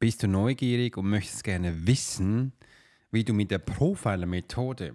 [0.00, 2.54] Bist du neugierig und möchtest gerne wissen,
[3.10, 4.94] wie du mit der Profiler-Methode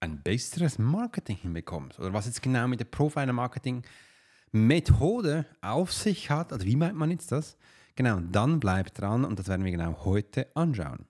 [0.00, 2.00] ein besseres Marketing hinbekommst?
[2.00, 6.54] Oder was jetzt genau mit der Profiler-Marketing-Methode auf sich hat?
[6.54, 7.58] Also wie meint man jetzt das?
[7.96, 11.04] Genau, dann bleib dran und das werden wir genau heute anschauen.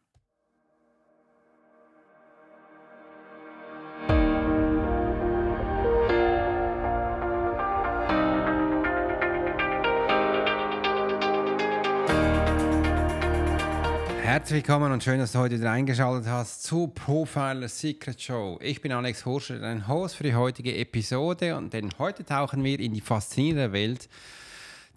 [14.49, 18.59] Herzlich willkommen und schön, dass du heute wieder eingeschaltet hast zu Profiler Secret Show.
[18.63, 22.81] Ich bin Alex Horscher, dein Host für die heutige Episode und denn heute tauchen wir
[22.81, 24.09] in die faszinierende Welt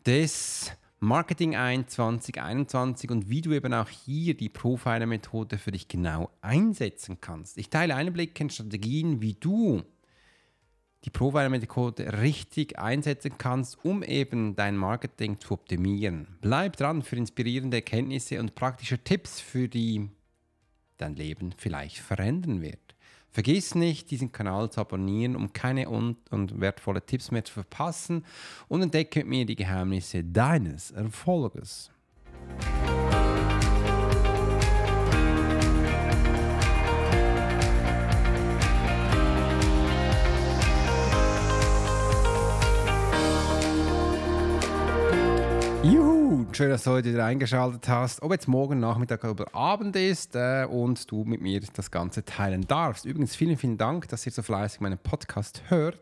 [0.06, 6.30] des Marketing 1 2021 und wie du eben auch hier die Profiler-Methode für dich genau
[6.40, 7.58] einsetzen kannst.
[7.58, 9.84] Ich teile Einblicke in Strategien, wie du
[11.06, 16.28] die Profiler-Methode richtig einsetzen kannst, um eben dein Marketing zu optimieren.
[16.42, 20.10] Bleib dran für inspirierende Erkenntnisse und praktische Tipps, für die
[20.98, 22.80] dein Leben vielleicht verändern wird.
[23.32, 28.26] Vergiss nicht, diesen Kanal zu abonnieren, um keine un und wertvolle Tipps mehr zu verpassen
[28.68, 31.92] und entdecke mit mir die Geheimnisse deines Erfolges.
[46.56, 48.22] Schön, dass du heute wieder eingeschaltet hast.
[48.24, 52.68] Ob jetzt morgen Nachmittag oder Abend ist äh, und du mit mir das Ganze teilen
[52.68, 53.06] darfst.
[53.06, 56.02] Übrigens, vielen, vielen Dank, dass ihr so fleißig meinen Podcast hört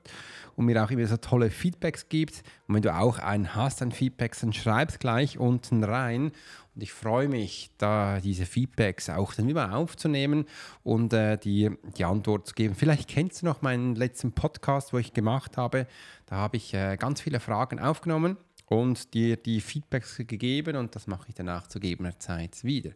[0.55, 2.41] und mir auch immer so tolle Feedbacks gibt.
[2.67, 6.31] Und wenn du auch einen hast, ein Feedback, dann schreib es gleich unten rein.
[6.73, 10.45] Und ich freue mich, da diese Feedbacks auch dann wieder aufzunehmen
[10.83, 12.75] und äh, die, die Antwort zu geben.
[12.75, 15.85] Vielleicht kennst du noch meinen letzten Podcast, wo ich gemacht habe.
[16.25, 18.37] Da habe ich äh, ganz viele Fragen aufgenommen
[18.69, 22.91] und dir die Feedbacks gegeben und das mache ich danach zu gegebener Zeit wieder.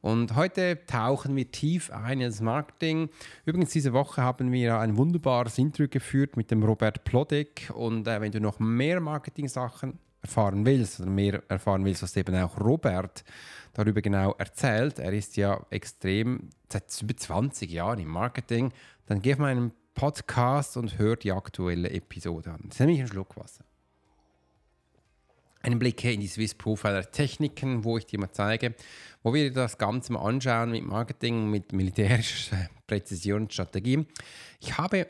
[0.00, 3.08] Und heute tauchen wir tief ein ins Marketing.
[3.46, 7.72] Übrigens, diese Woche haben wir ein wunderbares Interview geführt mit dem Robert Plodek.
[7.74, 12.34] Und äh, wenn du noch mehr Marketing-Sachen erfahren willst oder mehr erfahren willst, was eben
[12.34, 13.24] auch Robert
[13.72, 18.72] darüber genau erzählt, er ist ja extrem seit über 20 Jahren im Marketing,
[19.06, 22.60] dann geh auf meinen Podcast und hör die aktuelle Episode an.
[22.64, 23.64] Das ist nämlich ein Schluck Wasser
[25.64, 28.74] einen Blick in die Swiss Profiler Techniken, wo ich dir mal zeige,
[29.22, 34.06] wo wir das Ganze mal anschauen mit Marketing, mit militärischer Präzision Strategie.
[34.60, 35.06] Ich habe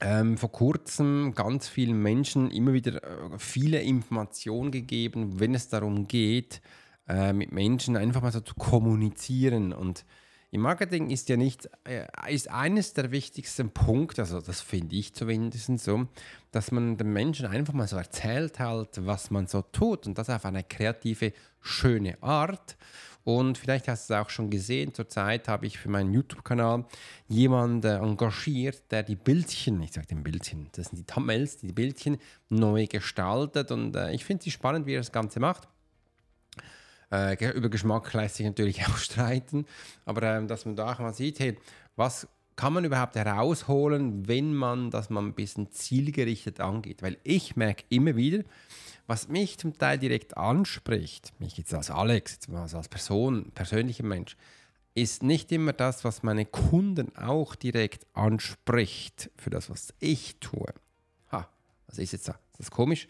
[0.00, 6.08] ähm, vor kurzem ganz vielen Menschen immer wieder äh, viele Informationen gegeben, wenn es darum
[6.08, 6.60] geht,
[7.08, 10.04] äh, mit Menschen einfach mal so zu kommunizieren und
[10.54, 15.12] im Marketing ist ja nicht, äh, ist eines der wichtigsten Punkte, also das finde ich
[15.12, 16.06] zumindest so,
[16.52, 20.30] dass man den Menschen einfach mal so erzählt halt, was man so tut und das
[20.30, 22.76] auf eine kreative, schöne Art.
[23.24, 26.84] Und vielleicht hast du es auch schon gesehen, zurzeit habe ich für meinen YouTube-Kanal
[27.26, 31.72] jemanden äh, engagiert, der die Bildchen, ich sage den Bildchen, das sind die Thumbnails, die
[31.72, 35.66] Bildchen neu gestaltet und äh, ich finde es spannend, wie er das Ganze macht.
[37.12, 39.66] Äh, über Geschmack lässt sich natürlich auch streiten,
[40.04, 41.56] aber ähm, dass man da auch mal sieht, hey,
[41.96, 47.02] was kann man überhaupt herausholen, wenn man das mal ein bisschen zielgerichtet angeht?
[47.02, 48.44] Weil ich merke immer wieder,
[49.06, 54.36] was mich zum Teil direkt anspricht, mich jetzt als Alex, jetzt als Person, persönlicher Mensch,
[54.94, 60.72] ist nicht immer das, was meine Kunden auch direkt anspricht für das, was ich tue.
[61.94, 62.32] Was ist jetzt da?
[62.52, 63.06] Ist das komisch?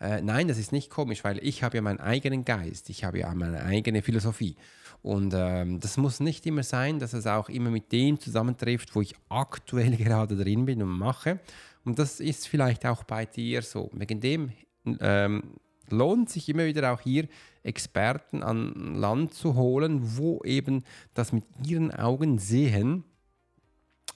[0.00, 3.18] Äh, nein, das ist nicht komisch, weil ich habe ja meinen eigenen Geist, ich habe
[3.18, 4.56] ja meine eigene Philosophie.
[5.02, 9.00] Und ähm, das muss nicht immer sein, dass es auch immer mit dem zusammentrifft, wo
[9.00, 11.40] ich aktuell gerade drin bin und mache.
[11.84, 13.90] Und das ist vielleicht auch bei dir so.
[13.92, 14.52] Wegen dem
[15.00, 15.54] ähm,
[15.88, 17.28] lohnt sich immer wieder auch hier
[17.62, 20.84] Experten an Land zu holen, wo eben
[21.14, 23.04] das mit ihren Augen sehen,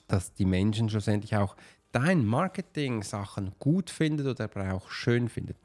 [0.06, 1.56] dass die Menschen schlussendlich auch
[1.92, 5.56] dein Marketing-Sachen gut findet oder auch schön findet.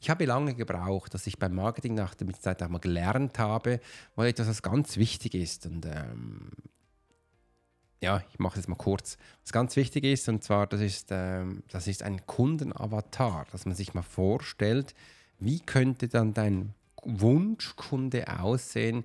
[0.00, 3.80] Ich habe lange gebraucht, dass ich beim Marketing nach der Zeit auch mal gelernt habe,
[4.14, 5.66] weil etwas was ganz wichtig ist.
[5.66, 6.50] Und ähm,
[8.00, 9.16] ja, ich mache das mal kurz.
[9.42, 13.74] Was ganz wichtig ist, und zwar, das ist, ähm, das ist ein Kundenavatar, dass man
[13.74, 14.94] sich mal vorstellt,
[15.40, 19.04] wie könnte dann dein Wunschkunde aussehen,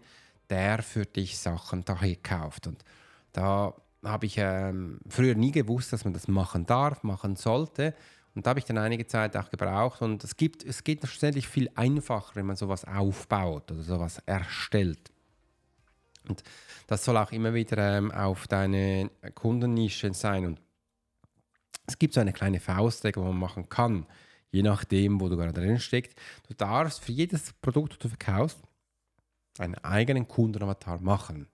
[0.50, 2.68] der für dich Sachen daher kauft.
[2.68, 2.84] Und
[3.32, 7.94] da habe ich ähm, früher nie gewusst, dass man das machen darf, machen sollte.
[8.36, 10.02] Und da habe ich dann einige Zeit auch gebraucht.
[10.02, 15.12] Und es, gibt, es geht schlussendlich viel einfacher, wenn man sowas aufbaut oder sowas erstellt.
[16.28, 16.44] Und
[16.88, 20.46] das soll auch immer wieder ähm, auf deine Kundennische sein.
[20.46, 20.62] Und
[21.86, 24.06] es gibt so eine kleine Faustregel, wo man machen kann,
[24.52, 26.18] je nachdem, wo du gerade drin steckst.
[26.48, 28.60] Du darfst für jedes Produkt, das du verkaufst,
[29.60, 31.48] einen eigenen Kundenavatar machen.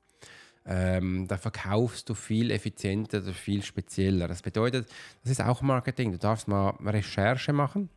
[0.65, 4.27] Ähm, da verkaufst du viel effizienter oder viel spezieller.
[4.27, 4.89] Das bedeutet,
[5.23, 6.11] das ist auch Marketing.
[6.11, 7.89] Du darfst mal Recherche machen.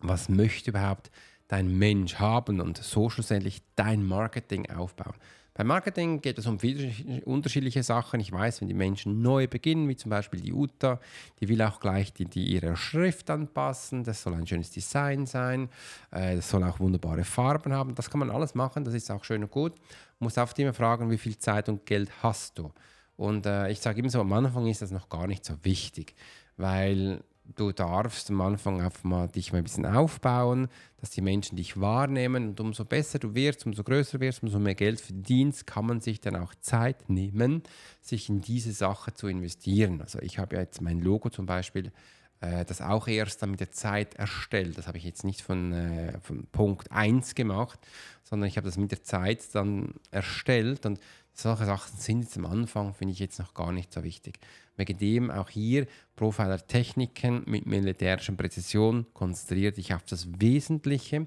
[0.00, 1.10] Was möchte überhaupt
[1.48, 5.14] dein Mensch haben und so schlussendlich dein Marketing aufbauen?
[5.56, 6.92] Beim Marketing geht es um viele
[7.24, 8.20] unterschiedliche Sachen.
[8.20, 11.00] Ich weiß, wenn die Menschen neu beginnen, wie zum Beispiel die Uta,
[11.40, 14.04] die will auch gleich die, die ihre Schrift anpassen.
[14.04, 15.70] Das soll ein schönes Design sein.
[16.10, 17.94] Äh, das soll auch wunderbare Farben haben.
[17.94, 18.84] Das kann man alles machen.
[18.84, 19.72] Das ist auch schön und gut.
[20.18, 22.70] Man muss oft immer fragen, wie viel Zeit und Geld hast du.
[23.16, 26.14] Und äh, ich sage immer so, am Anfang ist das noch gar nicht so wichtig,
[26.58, 27.22] weil
[27.54, 30.68] du darfst am Anfang einfach mal dich mal ein bisschen aufbauen,
[31.00, 34.74] dass die Menschen dich wahrnehmen und umso besser du wirst, umso größer wirst, umso mehr
[34.74, 37.62] Geld verdienst, kann man sich dann auch Zeit nehmen,
[38.00, 40.00] sich in diese Sache zu investieren.
[40.00, 41.92] Also ich habe ja jetzt mein Logo zum Beispiel,
[42.40, 44.76] äh, das auch erst dann mit der Zeit erstellt.
[44.76, 47.78] Das habe ich jetzt nicht von, äh, von Punkt 1 gemacht,
[48.24, 51.00] sondern ich habe das mit der Zeit dann erstellt und
[51.32, 54.38] solche Sachen sind jetzt am Anfang, finde ich jetzt noch gar nicht so wichtig.
[54.76, 55.86] Wegen dem auch hier
[56.16, 61.26] Profiler-Techniken mit militärischer Präzision, konzentriere dich auf das Wesentliche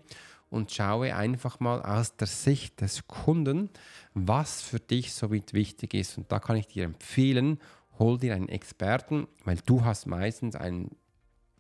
[0.50, 3.70] und schaue einfach mal aus der Sicht des Kunden,
[4.14, 6.18] was für dich somit wichtig ist.
[6.18, 7.60] Und da kann ich dir empfehlen,
[7.98, 10.96] hol dir einen Experten, weil du hast meistens einen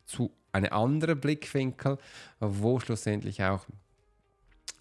[0.05, 1.97] zu eine andere Blickwinkel,
[2.39, 3.67] wo schlussendlich auch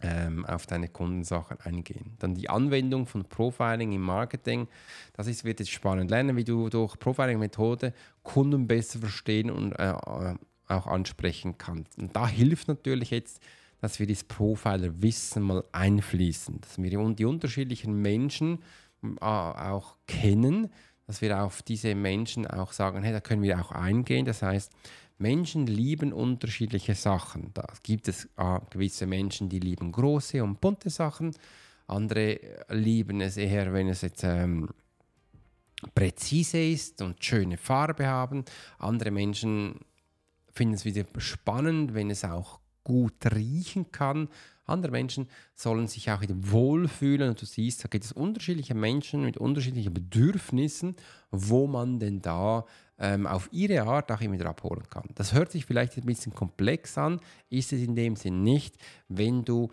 [0.03, 2.17] ähm, auf deine Kundensachen eingehen.
[2.19, 4.69] Dann die Anwendung von Profiling im Marketing.
[5.15, 7.93] Das ist, wird jetzt spannend lernen, wie du durch Profiling-Methode
[8.23, 10.35] Kunden besser verstehen und äh, äh,
[10.69, 11.99] auch ansprechen kannst.
[11.99, 13.43] Und da hilft natürlich jetzt,
[13.81, 18.62] dass wir das Profiler-Wissen mal einfließen, dass wir die unterschiedlichen Menschen
[19.03, 20.71] äh, auch kennen,
[21.06, 24.27] dass wir auf diese Menschen auch sagen, hey, da können wir auch eingehen.
[24.27, 24.73] Das heißt,
[25.19, 27.50] Menschen lieben unterschiedliche Sachen.
[27.55, 31.35] Da gibt es äh, gewisse Menschen, die lieben große und bunte Sachen.
[31.87, 32.38] Andere
[32.69, 34.69] lieben es eher, wenn es jetzt ähm,
[35.94, 38.44] präzise ist und schöne Farbe haben.
[38.79, 39.81] Andere Menschen
[40.53, 44.29] finden es wieder spannend, wenn es auch gut riechen kann.
[44.64, 49.37] Andere Menschen sollen sich auch wohlfühlen und du siehst, da gibt es unterschiedliche Menschen mit
[49.37, 50.96] unterschiedlichen Bedürfnissen,
[51.31, 52.64] wo man denn da
[52.99, 55.08] ähm, auf ihre Art auch immer wieder abholen kann.
[55.14, 57.20] Das hört sich vielleicht ein bisschen komplex an,
[57.50, 58.76] ist es in dem Sinn nicht,
[59.08, 59.69] wenn du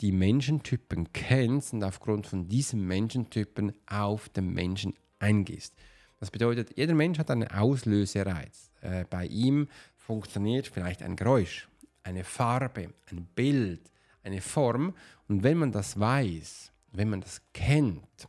[0.00, 5.74] die Menschentypen kennst und aufgrund von diesen Menschentypen auf den Menschen eingehst.
[6.20, 8.70] Das bedeutet, jeder Mensch hat einen Auslösereiz.
[8.80, 11.68] Äh, bei ihm funktioniert vielleicht ein Geräusch,
[12.02, 13.90] eine Farbe, ein Bild,
[14.22, 14.94] eine Form.
[15.28, 18.28] Und wenn man das weiß, wenn man das kennt,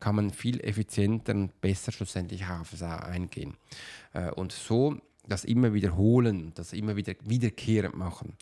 [0.00, 3.56] kann man viel effizienter und besser schlussendlich auf es eingehen.
[4.12, 8.34] Äh, und so das immer wiederholen, das immer wieder wiederkehrend machen.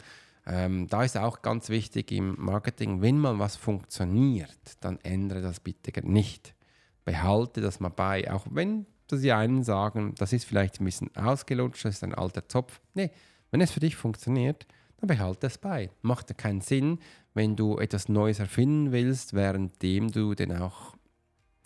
[0.46, 5.58] Ähm, da ist auch ganz wichtig im Marketing, wenn mal was funktioniert, dann ändere das
[5.58, 6.54] bitte nicht.
[7.04, 11.84] Behalte das mal bei, auch wenn die einen sagen, das ist vielleicht ein bisschen ausgelutscht,
[11.84, 12.80] das ist ein alter Zopf.
[12.94, 13.10] Nee,
[13.56, 14.66] wenn es für dich funktioniert,
[14.98, 15.88] dann behalte es bei.
[16.02, 16.98] Macht ja keinen Sinn,
[17.32, 20.94] wenn du etwas Neues erfinden willst, währenddem du den auch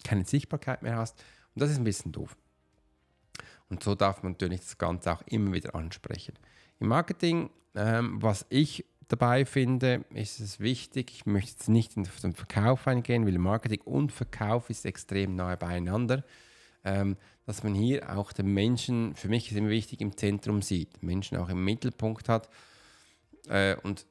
[0.05, 1.19] keine Sichtbarkeit mehr hast.
[1.57, 2.37] Und das ist ein bisschen doof.
[3.69, 6.35] Und so darf man natürlich das Ganze auch immer wieder ansprechen.
[6.79, 12.05] Im Marketing, ähm, was ich dabei finde, ist es wichtig, ich möchte jetzt nicht in
[12.05, 16.23] den Verkauf eingehen, weil Marketing und Verkauf ist extrem nahe beieinander, ähm,
[16.83, 21.37] dass man hier auch den Menschen, für mich ist immer wichtig, im Zentrum sieht, Menschen
[21.37, 22.49] auch im Mittelpunkt hat
[23.49, 24.07] äh, und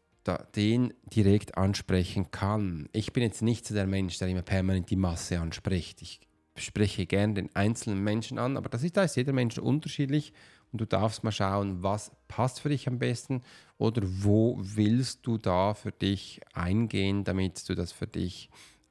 [0.55, 2.88] den direkt ansprechen kann.
[2.91, 6.01] Ich bin jetzt nicht so der Mensch, der immer permanent die Masse anspricht.
[6.01, 6.19] Ich
[6.55, 10.33] spreche gerne den einzelnen Menschen an, aber das ist, da ist jeder Mensch unterschiedlich
[10.71, 13.41] und du darfst mal schauen, was passt für dich am besten
[13.77, 18.49] oder wo willst du da für dich eingehen, damit du das für dich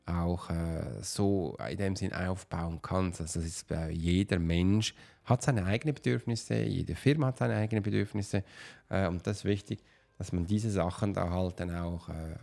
[0.08, 3.20] auch äh, so in dem Sinn aufbauen kannst.
[3.20, 8.44] Also ist bei jeder Mensch hat seine eigenen Bedürfnisse, jede Firma hat seine eigenen Bedürfnisse
[8.88, 9.80] äh, und das ist wichtig
[10.18, 12.36] dass man diese Sachen da halt dann auch äh,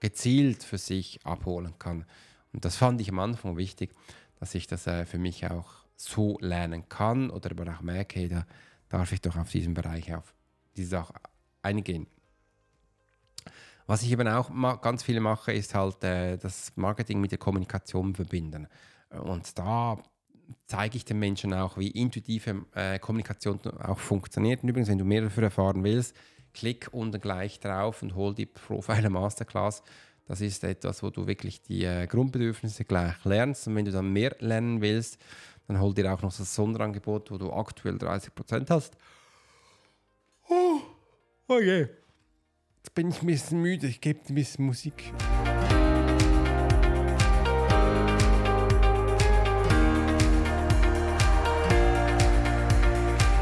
[0.00, 2.06] gezielt für sich abholen kann.
[2.52, 3.92] Und das fand ich am Anfang wichtig,
[4.40, 8.46] dass ich das äh, für mich auch so lernen kann oder aber auch merke, da
[8.88, 10.34] darf ich doch auf diesen Bereich auf
[10.76, 11.12] diese Sache
[11.62, 12.06] eingehen.
[13.90, 18.14] Was ich eben auch ganz viel mache, ist halt äh, das Marketing mit der Kommunikation
[18.14, 18.68] verbinden.
[19.24, 20.00] Und da
[20.68, 24.62] zeige ich den Menschen auch, wie intuitive äh, Kommunikation auch funktioniert.
[24.62, 26.14] Und übrigens, wenn du mehr dafür erfahren willst,
[26.54, 29.82] klick unten gleich drauf und hol die Profiler Masterclass.
[30.24, 33.66] Das ist etwas, wo du wirklich die äh, Grundbedürfnisse gleich lernst.
[33.66, 35.18] Und wenn du dann mehr lernen willst,
[35.66, 38.96] dann hol dir auch noch das Sonderangebot, wo du aktuell 30% hast.
[40.48, 40.78] Oh,
[41.48, 41.88] okay.
[42.82, 45.12] Jetzt bin ich ein bisschen müde, ich gebe ein bisschen Musik.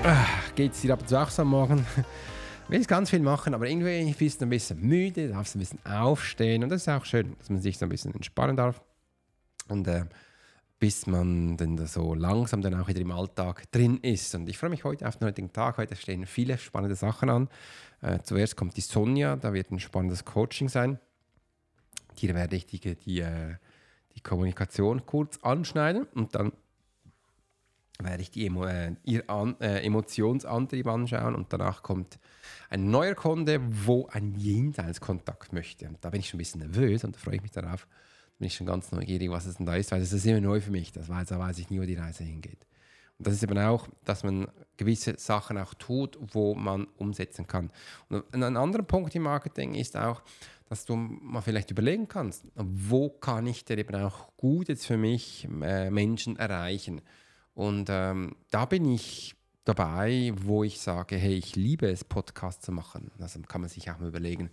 [0.02, 0.26] Ah,
[0.56, 1.86] Geht es dir ab und zu auch so am Morgen?
[2.66, 6.64] Willst ganz viel machen, aber irgendwie bist du ein bisschen müde, darfst ein bisschen aufstehen
[6.64, 8.82] und das ist auch schön, dass man sich so ein bisschen entspannen darf.
[9.68, 10.04] Und äh,
[10.78, 14.34] bis man dann so langsam dann auch wieder im Alltag drin ist.
[14.34, 15.78] Und ich freue mich heute auf den heutigen Tag.
[15.78, 17.48] Heute stehen viele spannende Sachen an.
[18.00, 21.00] Äh, zuerst kommt die Sonja, da wird ein spannendes Coaching sein.
[22.14, 23.56] Hier werde ich die, die, äh,
[24.14, 26.52] die Kommunikation kurz anschneiden und dann
[28.00, 32.20] werde ich die Emo äh, ihr An äh, Emotionsantrieb anschauen und danach kommt
[32.70, 35.88] ein neuer Kunde, wo ein Jenseitskontakt möchte.
[35.88, 37.88] Und da bin ich schon ein bisschen nervös und da freue ich mich darauf.
[38.38, 40.60] Bin ich schon ganz neugierig, was es denn da ist, weil es ist immer neu
[40.60, 40.92] für mich.
[40.92, 42.66] Das weiß, da weiß ich nie, wo die Reise hingeht.
[43.18, 47.70] Und das ist eben auch, dass man gewisse Sachen auch tut, wo man umsetzen kann.
[48.08, 50.22] Und ein anderer Punkt im Marketing ist auch,
[50.68, 54.98] dass du mal vielleicht überlegen kannst, wo kann ich denn eben auch gut jetzt für
[54.98, 57.00] mich äh, Menschen erreichen.
[57.54, 62.70] Und ähm, da bin ich dabei, wo ich sage, hey, ich liebe es, Podcasts zu
[62.70, 63.10] machen.
[63.18, 64.50] Also kann man sich auch mal überlegen,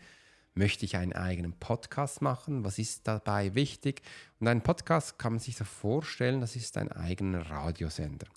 [0.56, 2.64] möchte ich einen eigenen Podcast machen?
[2.64, 4.02] Was ist dabei wichtig?
[4.40, 8.28] Und ein Podcast kann man sich so vorstellen, das ist ein eigener Radiosender.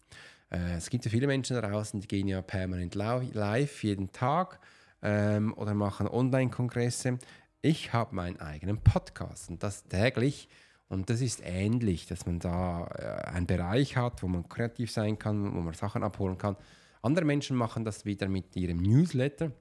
[0.51, 4.59] Äh, es gibt ja viele Menschen draußen, die gehen ja permanent live jeden Tag
[5.01, 7.19] ähm, oder machen Online-Kongresse.
[7.63, 10.49] Ich habe meinen eigenen Podcast und das täglich
[10.89, 15.19] und das ist ähnlich, dass man da äh, einen Bereich hat, wo man kreativ sein
[15.19, 16.57] kann, wo man Sachen abholen kann.
[17.03, 19.53] Andere Menschen machen das wieder mit ihrem Newsletter.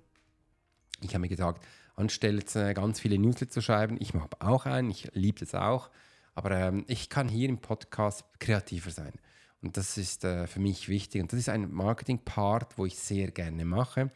[1.02, 1.64] Ich habe mir gesagt,
[1.98, 5.90] anstelle äh, ganz viele Newsletter zu schreiben, ich mache auch einen, ich liebe das auch,
[6.36, 9.14] aber ähm, ich kann hier im Podcast kreativer sein.
[9.62, 11.22] Und das ist äh, für mich wichtig.
[11.22, 14.12] Und das ist ein Marketing-Part, wo ich sehr gerne mache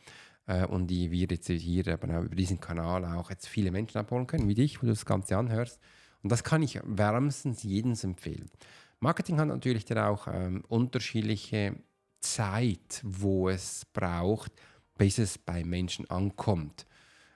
[0.45, 4.27] äh, und die wir jetzt hier eben über diesen Kanal auch jetzt viele Menschen abholen
[4.27, 5.79] können, wie dich, wo du das Ganze anhörst.
[6.21, 8.51] Und das kann ich wärmstens jedem empfehlen.
[8.99, 11.75] Marketing hat natürlich dann auch ähm, unterschiedliche
[12.19, 14.51] Zeit, wo es braucht,
[14.95, 16.85] bis es bei Menschen ankommt.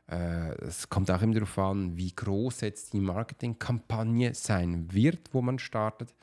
[0.08, 5.42] Äh, es kommt auch immer darauf an, wie groß jetzt die Marketingkampagne sein wird, wo
[5.42, 6.14] man startet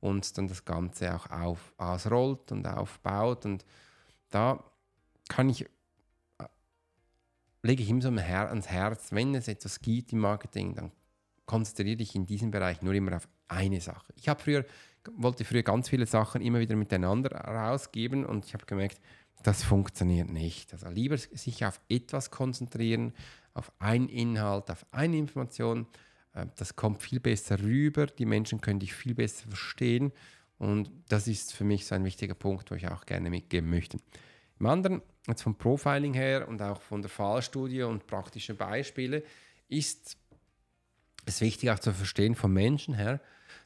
[0.00, 3.44] und dann das Ganze auch auf, ausrollt und aufbaut.
[3.44, 3.64] Und
[4.30, 4.64] da
[5.28, 6.46] kann ich, äh,
[7.62, 10.92] lege ich ihm so ans Herz, wenn es etwas gibt im Marketing, dann
[11.46, 14.12] konzentriere dich in diesem Bereich nur immer auf eine Sache.
[14.16, 14.64] Ich habe früher,
[15.16, 19.00] wollte früher ganz viele Sachen immer wieder miteinander rausgeben und ich habe gemerkt,
[19.42, 20.72] das funktioniert nicht.
[20.72, 23.12] Also lieber sich auf etwas konzentrieren,
[23.54, 25.86] auf einen Inhalt, auf eine Information.
[26.34, 28.06] Äh, das kommt viel besser rüber.
[28.06, 30.12] Die Menschen können dich viel besser verstehen.
[30.58, 33.98] Und das ist für mich so ein wichtiger Punkt, wo ich auch gerne mitgeben möchte.
[34.58, 39.22] Im anderen, jetzt vom Profiling her und auch von der Fallstudie und praktischen Beispiele,
[39.68, 40.18] ist
[41.24, 43.20] es wichtig auch zu verstehen vom Menschen her,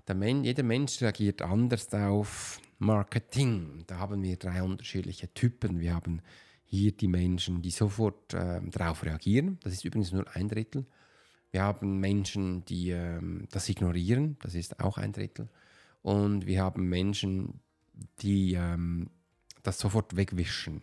[0.06, 3.84] der Men jeder Mensch reagiert anders auf Marketing.
[3.86, 5.80] Da haben wir drei unterschiedliche Typen.
[5.80, 6.20] Wir haben
[6.64, 9.58] hier die Menschen, die sofort äh, darauf reagieren.
[9.62, 10.86] Das ist übrigens nur ein Drittel.
[11.50, 14.36] Wir haben Menschen, die ähm, das ignorieren.
[14.42, 15.48] Das ist auch ein Drittel.
[16.02, 17.60] Und wir haben Menschen,
[18.20, 19.10] die ähm,
[19.62, 20.82] das sofort wegwischen.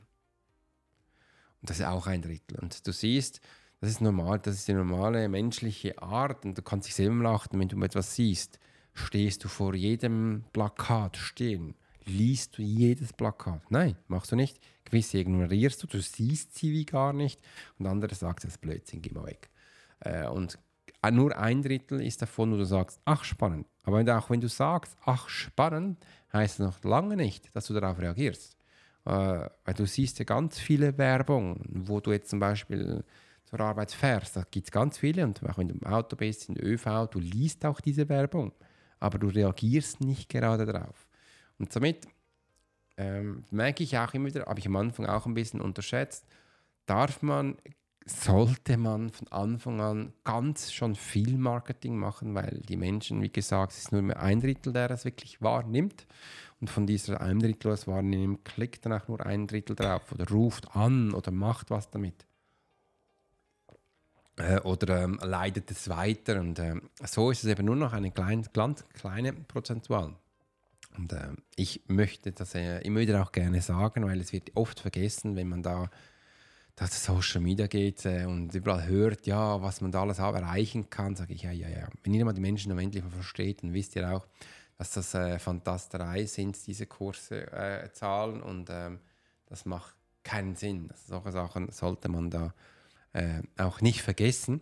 [1.62, 2.58] Und das ist auch ein Drittel.
[2.60, 3.42] Und du siehst,
[3.82, 7.60] das ist normal, das ist die normale menschliche Art und du kannst dich selber lachen,
[7.60, 8.60] wenn du etwas siehst.
[8.94, 11.76] Stehst du vor jedem Plakat stehen?
[12.06, 13.70] Liest du jedes Plakat?
[13.70, 14.60] Nein, machst du nicht.
[14.86, 17.40] Gewisse ignorierst du, du siehst sie wie gar nicht
[17.78, 19.50] und andere sagst, das ist Blödsinn, geh mal weg.
[20.00, 20.58] Äh, und
[21.10, 23.66] nur ein Drittel ist davon, wo du sagst, ach spannend.
[23.84, 28.00] Aber auch wenn du sagst, ach spannend, heißt es noch lange nicht, dass du darauf
[28.00, 28.58] reagierst.
[29.06, 29.12] Äh,
[29.66, 33.04] weil du siehst ja ganz viele Werbung, wo du jetzt zum Beispiel
[33.46, 36.48] zur Arbeit fährst, da gibt es ganz viele und auch wenn du im Auto bist,
[36.50, 38.54] in ÖV, du liest auch diese Werbung,
[39.02, 41.08] aber du reagierst nicht gerade darauf.
[41.60, 42.08] Und somit
[42.98, 46.26] ähm, merke ich auch immer wieder, habe ich am Anfang auch ein bisschen unterschätzt,
[46.86, 47.58] darf man,
[48.06, 53.74] sollte man von Anfang an ganz schon viel Marketing machen, weil die Menschen, wie gesagt,
[53.74, 56.06] es ist nur mehr ein Drittel, der es wirklich wahrnimmt.
[56.60, 60.30] Und von dieser ein Drittel, das wahrnimmt, klickt dann auch nur ein Drittel drauf oder
[60.30, 62.26] ruft an oder macht was damit
[64.42, 66.40] äh, oder ähm, leidet es weiter.
[66.40, 68.44] Und äh, so ist es eben nur noch eine kleine,
[68.94, 70.16] kleine Prozentual.
[70.98, 74.80] Und äh, ich möchte das äh, immer wieder auch gerne sagen, weil es wird oft
[74.80, 75.90] vergessen, wenn man da
[76.76, 81.16] dass Social Media geht äh, und überall hört, ja, was man da alles erreichen kann,
[81.16, 81.88] sage ich, ja, ja, ja.
[82.04, 84.26] Wenn ihr mal die Menschen endlich mal versteht, dann wisst ihr auch,
[84.78, 89.00] dass das äh, Fantasterei sind, diese Kurse äh, zahlen und ähm,
[89.46, 90.90] das macht keinen Sinn.
[90.90, 92.54] Also solche Sachen sollte man da
[93.14, 94.62] äh, auch nicht vergessen,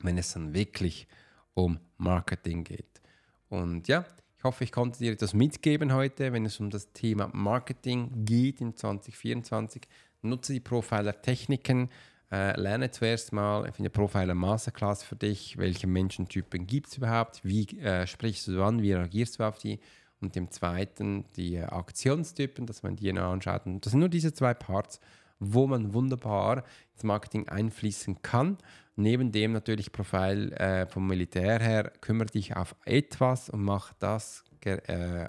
[0.00, 1.06] wenn es dann wirklich
[1.54, 3.00] um Marketing geht.
[3.48, 4.04] Und ja,
[4.38, 8.60] Ich hoffe, ich konnte dir etwas mitgeben heute, wenn es um das Thema Marketing geht
[8.60, 9.82] in 2024.
[10.20, 11.88] Nutze die Profiler-Techniken,
[12.30, 17.64] äh, lerne zuerst mal, finde Profiler Masterclass für dich, welche Menschentypen gibt es überhaupt, wie
[17.78, 19.80] äh, sprichst du an, wie reagierst du auf die
[20.20, 23.66] und dem zweiten die Aktionstypen, dass man die anschaut.
[23.66, 25.00] Und das sind nur diese zwei Parts,
[25.38, 28.58] wo man wunderbar ins Marketing einfließen kann.
[28.96, 34.44] Neben dem natürlich Profil äh, vom Militär her, kümmere dich auf etwas und mach das,
[34.64, 35.28] äh,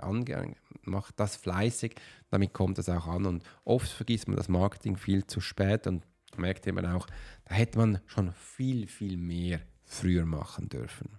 [0.84, 1.96] mach das fleißig,
[2.30, 3.26] damit kommt es auch an.
[3.26, 6.04] Und oft vergisst man das Marketing viel zu spät und
[6.38, 7.08] merkt man auch,
[7.46, 11.10] da hätte man schon viel, viel mehr früher machen dürfen.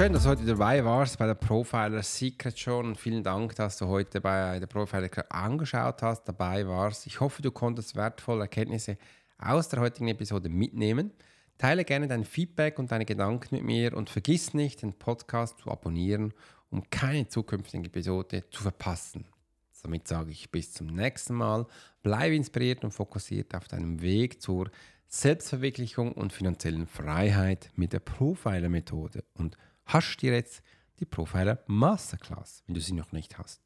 [0.00, 2.96] Schön, dass du heute dabei warst bei der Profiler Secret schon.
[2.96, 7.06] Vielen Dank, dass du heute bei der Profiler angeschaut hast, dabei warst.
[7.06, 8.96] Ich hoffe, du konntest wertvolle Erkenntnisse
[9.36, 11.10] aus der heutigen Episode mitnehmen.
[11.58, 15.70] Teile gerne dein Feedback und deine Gedanken mit mir und vergiss nicht, den Podcast zu
[15.70, 16.32] abonnieren,
[16.70, 19.26] um keine zukünftige Episode zu verpassen.
[19.70, 21.66] Somit sage ich bis zum nächsten Mal.
[22.02, 24.70] Bleibe inspiriert und fokussiert auf deinem Weg zur
[25.08, 30.62] Selbstverwirklichung und finanziellen Freiheit mit der Profiler-Methode und hast du dir jetzt
[30.98, 33.60] die Profiler Masterclass, wenn du sie noch nicht hast.